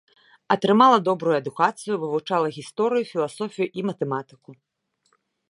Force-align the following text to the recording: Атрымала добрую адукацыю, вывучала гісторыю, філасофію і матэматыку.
Атрымала 0.53 0.97
добрую 1.07 1.35
адукацыю, 1.41 1.97
вывучала 2.05 2.47
гісторыю, 2.57 3.05
філасофію 3.13 3.67
і 3.81 3.87
матэматыку. 3.91 4.49